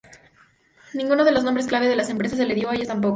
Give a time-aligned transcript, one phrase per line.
[0.95, 3.09] Ninguno de los nombres clave de las empresas se les dio a ellos tampoco.